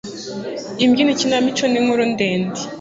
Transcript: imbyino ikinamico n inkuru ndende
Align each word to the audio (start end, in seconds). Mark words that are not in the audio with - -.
imbyino 0.85 1.11
ikinamico 1.15 1.65
n 1.67 1.75
inkuru 1.79 2.03
ndende 2.11 2.59